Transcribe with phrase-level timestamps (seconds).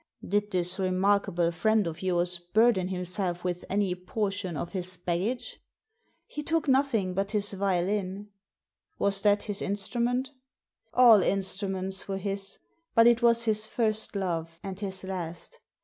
[0.27, 5.59] Did this remarkable friend of yours burden him self with any portion of his baggage?""
[6.25, 8.29] He took nothing but his violin.""
[8.97, 10.31] Was that his instrument?"
[10.97, 12.57] ''All instruments were his.
[12.95, 15.59] But it was his first love, and his last